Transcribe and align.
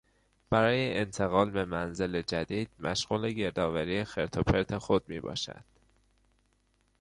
برای 0.49 0.97
انتقال 0.97 1.49
به 1.49 1.65
منزل 1.65 2.21
جدید 2.21 2.69
مشغول 2.79 3.29
گردآوری 3.31 4.03
خرت 4.03 4.37
و 4.37 4.43
پرت 4.43 4.77
خود 4.77 5.09
میباشد. 5.09 5.63